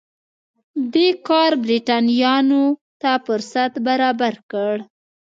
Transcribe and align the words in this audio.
دې 0.93 1.07
کار 1.27 1.51
برېټانویانو 1.63 2.63
ته 3.01 3.11
فرصت 3.25 3.71
برابر 3.87 4.33
کړ. 4.51 4.75